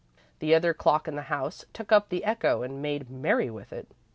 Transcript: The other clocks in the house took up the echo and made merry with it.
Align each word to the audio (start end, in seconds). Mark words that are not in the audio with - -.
The 0.39 0.55
other 0.55 0.73
clocks 0.73 1.07
in 1.07 1.15
the 1.15 1.21
house 1.29 1.63
took 1.73 1.91
up 1.91 2.09
the 2.09 2.23
echo 2.25 2.63
and 2.63 2.81
made 2.81 3.11
merry 3.11 3.51
with 3.51 3.71
it. 3.71 3.87